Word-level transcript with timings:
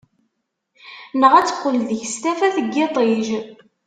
Neɣ 1.19 1.33
ad 1.35 1.45
teqqel 1.45 1.75
deg-s 1.89 2.15
tafat 2.23 2.55
n 2.65 2.67
yiṭij. 2.75 3.27